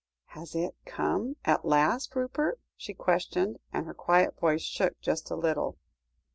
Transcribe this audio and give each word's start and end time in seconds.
"Has 0.29 0.55
it 0.55 0.75
come 0.83 1.35
at 1.45 1.63
last, 1.63 2.15
Rupert?" 2.15 2.59
she 2.75 2.95
questioned, 2.95 3.59
and 3.71 3.85
her 3.85 3.93
quiet 3.93 4.35
voice 4.39 4.63
shook 4.63 4.99
just 4.99 5.29
a 5.29 5.35
little. 5.35 5.77